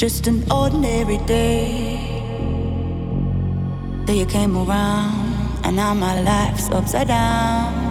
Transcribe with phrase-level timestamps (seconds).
[0.00, 2.00] just an ordinary day.
[4.06, 7.89] till you came around, and now my life's upside down.